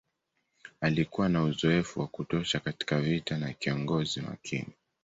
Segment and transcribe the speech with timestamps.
[0.81, 4.73] Alikuwa na uzoefu wa kutosha katika vita na kiongozi makini.